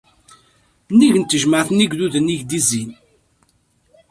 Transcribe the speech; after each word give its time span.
Nnig 0.93 1.15
n 1.17 1.23
tejmaɛt 1.25 1.69
n 1.71 1.81
yigduden 1.83 2.31
i 2.33 2.35
ak-d-izzin. 2.37 2.91